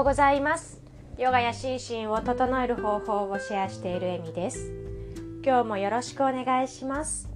[0.00, 0.80] うございます。
[1.18, 4.72] ヨガや心身を整える方法をシェアしているエミです。
[5.44, 7.28] 今日もよろしくお願いします。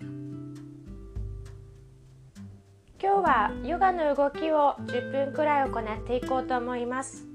[0.00, 0.10] 今
[2.98, 7.26] 日はヨガの動きを10分くらい行っていこうと思います。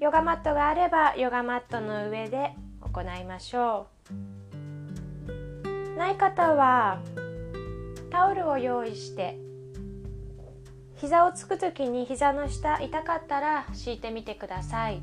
[0.00, 5.96] ヨガマットがあればヨガマットの上で行いましょう。
[5.96, 7.00] ない方は
[8.10, 9.45] タオルを用意して
[10.96, 15.02] 膝をつく時に膝の下痛かったら敷いてみてください。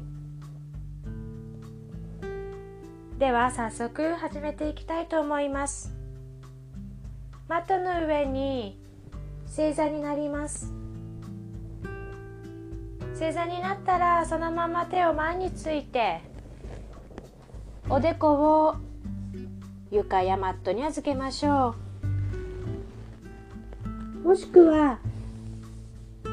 [3.20, 5.96] では早速始めていきたいと思います。
[7.48, 8.80] マットの上に
[9.46, 10.74] 正座になります。
[13.14, 16.22] 正座になったらそのまま手を前について
[17.88, 18.76] おでこを
[19.91, 21.76] 床やマットに預けましょ
[24.24, 24.28] う。
[24.30, 24.98] もしくは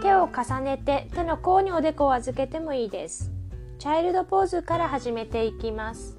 [0.00, 3.30] 手を重ねて手の甲におでこを預けてもいいです。
[3.78, 6.16] チャイルドポーズから始めていきます。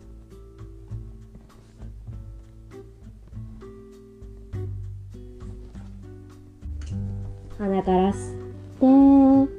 [7.57, 9.51] 鼻から吸って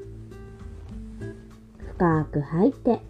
[1.96, 3.00] 深く吐いて。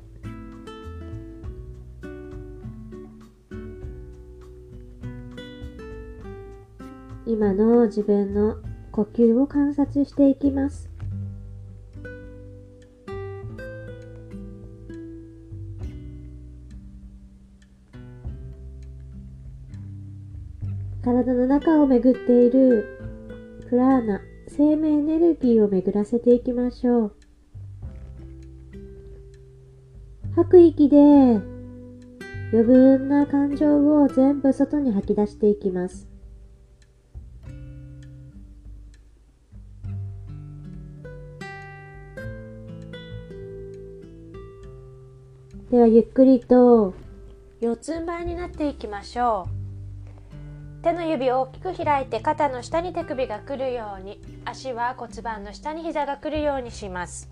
[7.24, 8.56] 今の自分の
[8.90, 10.91] 呼吸を観察していきます。
[21.02, 22.86] 体の中を巡っている
[23.68, 27.16] プラーナ生命エネルギーを巡らせていきましょう。
[30.36, 30.96] 吐く息で
[32.52, 36.06] 余分な感情を全部外に吐き出していきます。
[45.70, 46.94] ではゆっくりと
[47.60, 49.61] 四つん這いになっていきましょう。
[50.82, 57.30] 手の指を大きく開いて肩の下に手首が来るように足は骨盤の下に膝が来るようにします。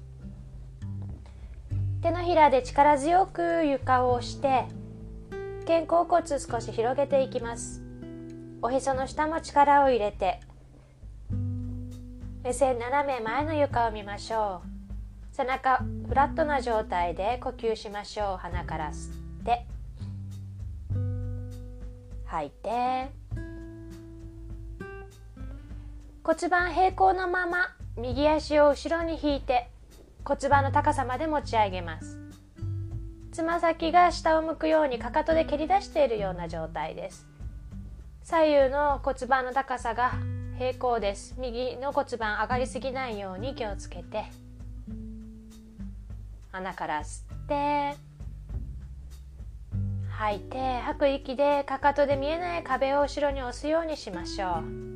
[2.01, 4.67] 手のひらで力強く床を押して
[5.67, 7.83] 肩甲骨少し広げていきます。
[8.63, 10.41] おへその下も力を入れて
[12.43, 15.35] 目線斜め前の床を見ましょう。
[15.35, 18.37] 背中フラットな状態で呼吸しましょう。
[18.37, 19.67] 鼻から吸って
[22.27, 23.20] 吐いて。
[26.23, 29.71] 骨盤平行のまま右足を後ろに引いて
[30.23, 32.19] 骨盤の高さまで持ち上げます。
[33.33, 37.27] つま先が下を向くようにかかとで蹴り出しているような状態です。
[38.23, 40.13] 左右の骨盤の高さが
[40.59, 41.35] 平行です。
[41.39, 44.25] 右の骨盤上がりすぎないように気をつけて。
[46.53, 47.97] 鼻から吸って
[50.11, 54.90] 吐いて吐く息でかかとで見えない壁を後ろに押すようにしましょう。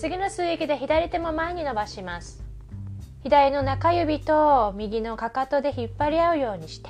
[0.00, 2.42] 次の吸う息で左手も前に伸ばします。
[3.22, 6.88] 左の中指と右のかかとで引っ張り合うようにして。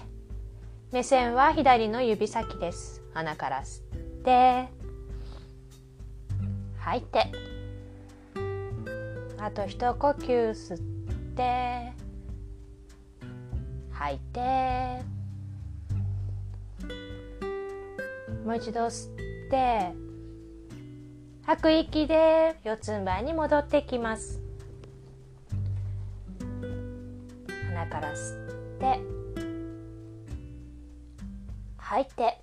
[0.92, 3.02] 目線は左の指先です。
[3.12, 4.68] 鼻から吸って。
[6.78, 7.32] 吐いて。
[9.38, 10.78] あと一呼吸吸っ
[11.34, 11.92] て。
[13.90, 15.02] 吐いて。
[18.44, 20.09] もう一度吸って。
[21.50, 24.40] 吐く息で四つん這いに戻ってきます。
[27.66, 29.00] 鼻から吸って
[31.76, 32.38] 吐いて。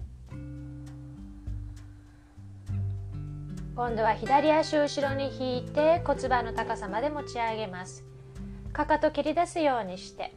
[3.77, 8.03] 今度は左足を後ろに引いて骨盤の高さまで持ち上げます。
[8.73, 10.33] かかと蹴り出すようにして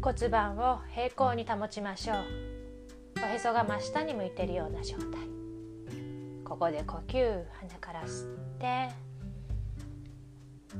[0.00, 2.18] 骨盤を平行に保ちましょう。
[3.16, 5.39] おへそが真下に向いているような状態。
[6.50, 8.26] ここで呼吸鼻から吸っ
[8.58, 8.88] て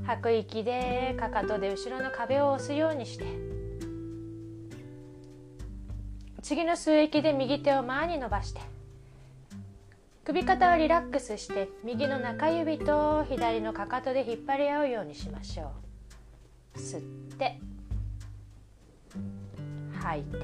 [0.03, 3.23] 吐く息でかかとで後ろの壁を押すようにして
[6.41, 8.59] 次の吸う息で右手を前に伸ばして
[10.25, 15.71] 首肩をリラックスして右の中指と左のかかとで引っ張り合うようにしましょ
[16.75, 16.79] う。
[16.79, 17.01] 吸っ
[17.37, 17.57] て
[20.01, 20.37] 吐いて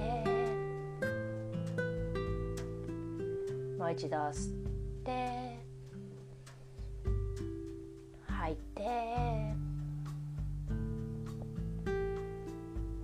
[3.78, 4.67] もう一度吸って
[5.08, 5.58] て
[8.28, 8.82] 吐いて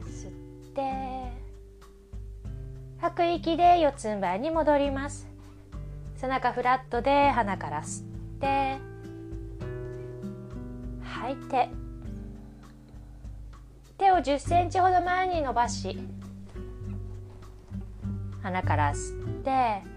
[0.02, 0.32] 吸っ
[0.76, 0.82] て
[2.98, 5.28] 吐く息で四つん這いに戻ります。
[6.18, 8.06] 背中フラットで鼻から吸っ
[8.40, 8.78] て
[11.04, 11.70] 吐いて
[13.98, 15.98] 手を10センチほど前に伸ばし
[18.42, 19.93] 鼻から吸って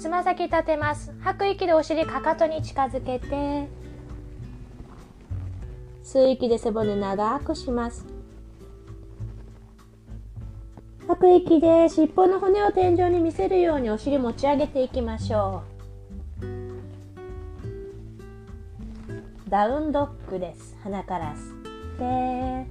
[0.00, 1.12] つま先立てます。
[1.20, 3.68] 吐く息でお尻かかとに近づけて。
[6.02, 8.06] 吸う息で背骨長くします。
[11.06, 15.64] 吐く息で尻尾の骨を天井に見せるようにお尻持ち上げていきましょ
[16.40, 16.50] う。
[19.50, 20.78] ダウンドッグです。
[20.82, 22.70] 鼻から吸って。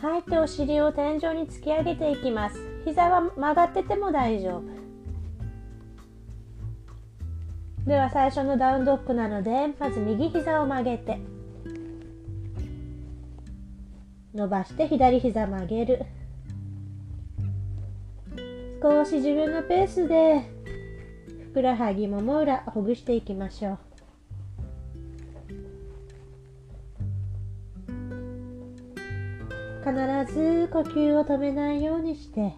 [0.00, 2.58] 吐いてお尻を天井に突き上げていきます。
[2.84, 4.77] 膝は曲がってても大丈夫。
[7.88, 11.18] では最初のダウンドッグなのでまず右膝を曲げて
[14.34, 16.04] 伸ばして左膝曲げる。
[18.82, 20.42] 少し自分のペースで
[21.46, 23.78] ふくらはぎもも裏ほぐしていきましょう。
[29.82, 32.52] 必ず呼吸を止めないようにして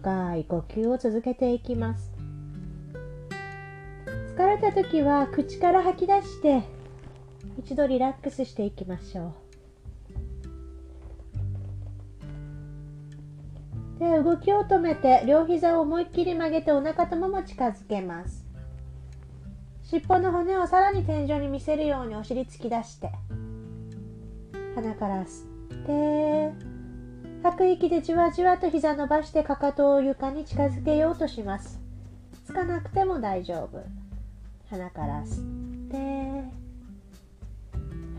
[0.00, 2.11] 深い呼吸を続けていきます。
[4.52, 6.62] れた時は口から吐き出して
[7.58, 9.32] 一度リラックスしていきましょう。
[13.98, 18.44] で動きを止めて両膝を思いっきり曲げてお腹ともも近づけます。
[19.82, 23.12] 尻尾の骨をさらに天井に見せるようにお尻突き出して
[24.74, 25.46] 鼻から吸っ
[25.86, 26.50] て
[27.42, 31.80] 吐く息でじわじわと膝伸ばしてかかとを床に近づけようとします。
[32.44, 34.01] つかなくても大丈夫。
[34.72, 35.96] 鼻から吸って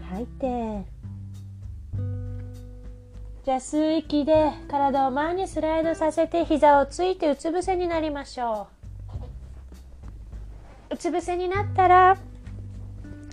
[0.07, 0.85] 吐いて。
[3.43, 8.67] じゃあ吸う息で体を前にスライドさせて膝をついてうつ伏せになりましょ
[10.91, 10.93] う。
[10.93, 12.17] うつ伏せになったら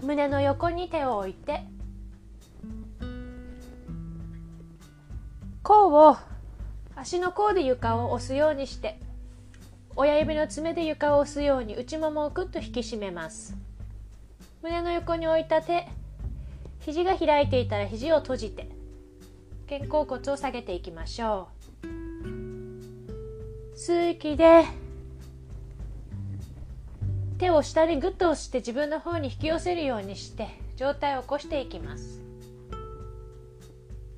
[0.02, 1.60] 胸の横に手を置いて
[5.62, 6.16] 甲を
[6.96, 8.98] 足の甲で床を押すようにして
[9.96, 13.56] 親指の爪で床を押すように内ももをぐっと引き締めます。
[14.62, 15.88] 胸の横に置いた手
[16.80, 18.68] 肘が開いていたら肘を閉じて
[19.68, 21.48] 肩甲骨を下げていきましょ
[21.82, 21.86] う。
[23.76, 24.64] 吸う息で
[27.38, 32.20] 手を下にグッと押して自分の方に引き寄せるようにして上体を起こしていきます。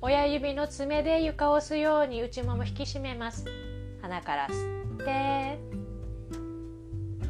[0.01, 3.45] 親指の爪で床を押すように内もも引き締めます。
[4.01, 5.59] 鼻から吸ってて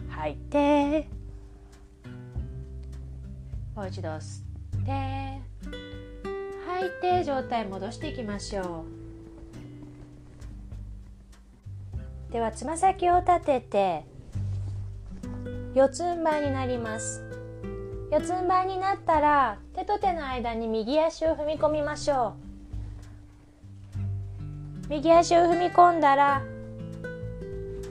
[0.10, 1.08] 吐いて。
[3.76, 4.44] もう一度吸
[4.82, 5.42] って。
[6.68, 8.86] 吐いて状態戻していきましょ
[12.30, 12.34] う。
[12.34, 14.04] ではつま先を立てて
[15.76, 17.24] 四つん這いになります。
[18.12, 22.36] 四つん這いになったら手と手の間に右足を踏み込みましょ
[24.88, 24.90] う。
[24.90, 26.44] 右足を踏み込んだら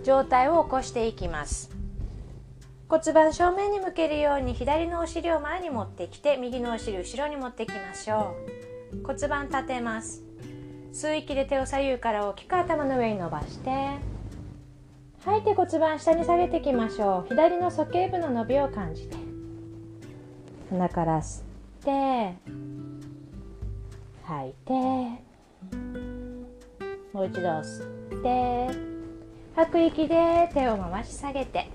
[0.05, 1.71] 上体を起こしていきます。
[2.89, 8.37] 骨盤正面に向けるように左のお尻を前に持ってきて右のお尻後ろに持ってきましょ
[8.93, 9.07] う。
[9.07, 10.23] 骨盤立てます。
[10.93, 13.71] 吸う息で手を左右から大きく頭の上に伸ばして
[15.25, 17.29] 吐いて骨盤下に下げていきましょう。
[17.29, 19.17] 左の鼠径部の伸びを感じて
[20.69, 21.45] 鼻から吸っ
[21.85, 22.35] て
[24.25, 24.73] 吐いて
[27.13, 27.87] もう一度吸
[28.19, 28.92] って
[29.55, 31.69] 吐く息で手を回し下げて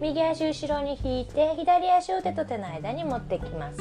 [0.00, 3.78] 右足後ろに引いて左足を手と手の間に持ってきます。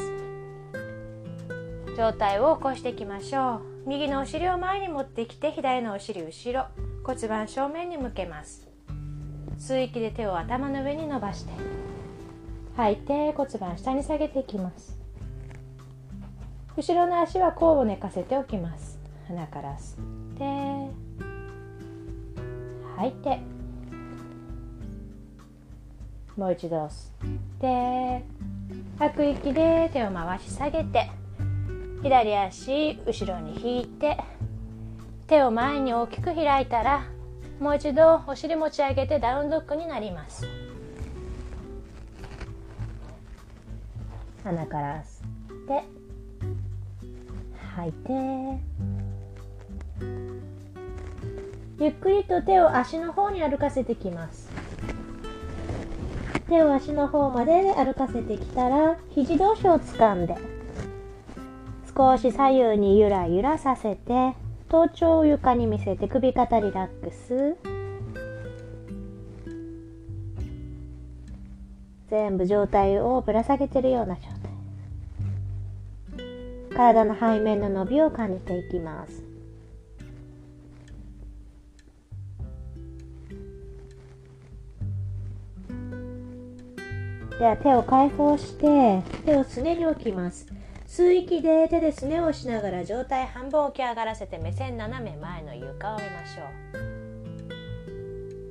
[1.98, 3.90] 上体を起こしていきましょう。
[3.90, 6.68] 右のお尻を前に持ってきて左のお尻後ろ
[7.04, 8.68] 骨盤正面に向けます。
[9.58, 11.52] 吸う息で手を頭の上に伸ばして
[12.78, 14.98] 吐いて骨盤下に下げていきます。
[16.78, 19.00] 後ろの足は甲を寝かせておきます。
[19.28, 21.09] 鼻から吸って
[23.00, 23.40] 吐いて。
[26.36, 28.26] もう一度吸って。
[28.98, 31.10] 吐く息で手を回し下げて。
[32.04, 34.18] 左足後ろに引いて。
[35.28, 37.06] 手を前に大きく開いたら
[37.60, 40.46] もう一度お尻持ち上げてダウンドッグになります。
[44.44, 45.84] 鼻から吸って。
[47.76, 48.89] 吐いて。
[51.80, 54.50] ゆっくりと手を足の方に歩かせてきます。
[56.50, 60.36] 手を足の方まで歩かせてきたら肘同士を掴んで
[61.96, 64.34] 少し左右にゆらゆらさせて
[64.68, 67.56] 頭頂を床に見せて首肩リラックス。
[72.10, 74.30] 全部上体をぶら下げてるような状態。
[76.76, 79.29] 体の背面の伸びを感じていきます。
[87.40, 90.46] では手を解放して手をすねに置きます。
[90.86, 96.44] 吸う息で手ですねをしながら上体半分起き上がらせて目線斜め前の床を見ましょ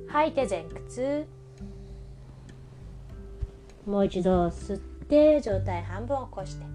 [0.07, 0.09] う。
[0.09, 1.27] 吐いて前屈。
[3.85, 6.65] もう一度吸って上体半分起こして。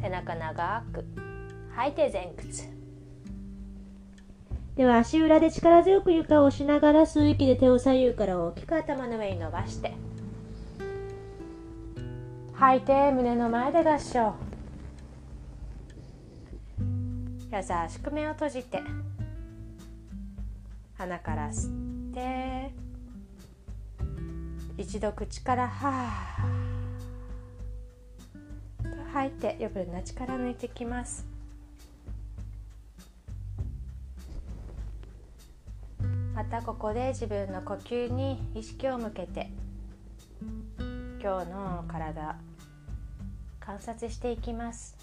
[0.00, 1.04] 背中長く。
[1.76, 2.64] 吐いて前屈。
[4.74, 10.07] では足裏で力強く床を押しながら吸う息で手を左右から大きく頭の上に伸ばして。
[12.58, 14.34] 吐いて胸の前で合掌
[16.80, 18.82] 優しく目を閉じて。
[20.96, 22.72] 鼻から吸って。
[24.76, 31.24] 一度口からはーと吐いて余分な力抜いてきます。
[36.34, 39.48] またここで自分の呼吸に意識を向けて。
[41.20, 42.47] 今日の体。
[43.68, 44.96] 観察していきます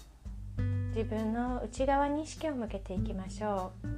[0.88, 3.88] 自分の内側に意識を向けていきましょう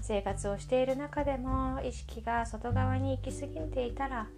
[0.00, 4.28] 生活をしている中でも意識が外側に行き過ぎていたら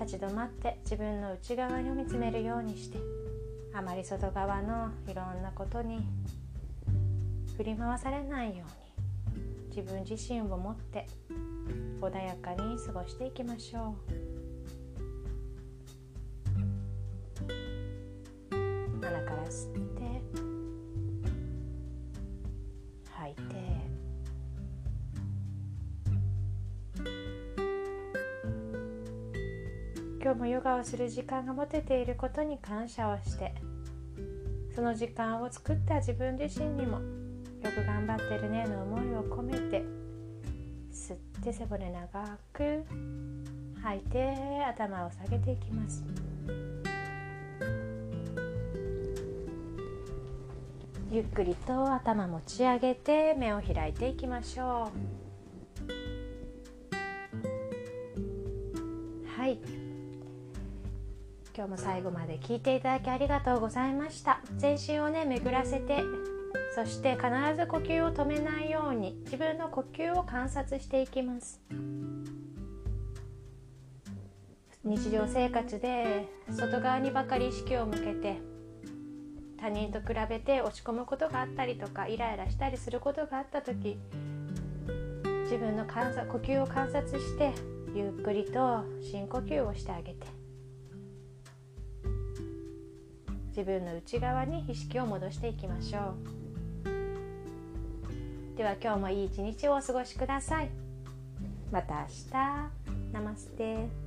[0.00, 2.96] 立ち止まって自分の内側に見つめるようにして
[3.74, 5.98] あまり外側のいろんなことに
[7.58, 8.64] 振り回されないよ
[9.34, 11.06] うに自分自身を持って
[12.00, 14.25] 穏やかに過ごしていきましょう。
[30.86, 33.52] する時間が持てていることに感謝をして
[34.72, 37.00] その時間を作った自分自身にも
[37.62, 39.82] よく頑張ってるねの思いを込めて
[40.92, 42.84] 吸って背骨長く
[43.82, 46.04] 吐いて頭を下げていきます。
[51.10, 54.90] ゆっくりと頭持ち上げて目を開いていきましょ
[55.88, 55.90] う
[59.40, 59.58] はい
[61.56, 64.42] 今日も最後まで聞いていただきありがとうございました。
[64.58, 66.02] 全身をね巡らせて
[66.74, 71.62] そして必ず呼吸を止めないように自分の呼吸を観察していきます。
[74.84, 78.38] 日常生活で外側にばかり意識を向けて
[79.58, 83.98] 他人と比べて落ち込むことがあったりとかイライラしたりすることがあった時
[85.44, 87.54] 自分の観察呼吸を観察して
[87.94, 90.35] ゆっくりと深呼吸をしてあげて。
[93.56, 96.14] 自分の内側に意識を戻していきましょ
[98.54, 98.58] う。
[98.58, 100.68] では今日もいい一日をお過ごしください。
[101.72, 103.12] また明日。
[103.14, 104.05] ナマステ。